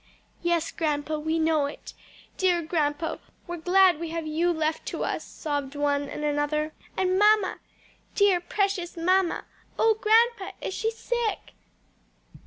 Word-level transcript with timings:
"Yes, 0.41 0.71
grandpa, 0.71 1.19
we 1.19 1.37
know 1.37 1.67
it," 1.67 1.93
"Dear 2.35 2.63
grandpa, 2.63 3.17
we're 3.45 3.57
glad 3.57 3.99
we 3.99 4.09
have 4.09 4.25
you 4.25 4.51
left 4.51 4.83
to 4.87 5.03
us," 5.03 5.23
sobbed 5.23 5.75
one 5.75 6.09
and 6.09 6.23
another. 6.25 6.73
"And 6.97 7.19
mamma, 7.19 7.59
dear, 8.15 8.39
precious 8.41 8.97
mamma! 8.97 9.45
O 9.77 9.93
grandpa, 9.93 10.57
is 10.59 10.73
she 10.73 10.89
sick?" 10.89 11.53